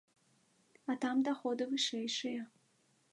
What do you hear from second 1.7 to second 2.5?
вышэйшыя.